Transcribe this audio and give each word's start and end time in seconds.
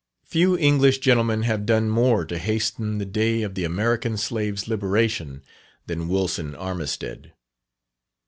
Few 0.25 0.57
English 0.57 0.97
gentlemen 0.97 1.43
have 1.43 1.63
done 1.63 1.87
more 1.87 2.25
to 2.25 2.39
hasten 2.39 2.97
the 2.97 3.05
day 3.05 3.43
of 3.43 3.53
the 3.53 3.63
American 3.63 4.17
slave's 4.17 4.67
liberation, 4.67 5.43
than 5.85 6.07
Wilson 6.09 6.55
Armistead. 6.55 7.33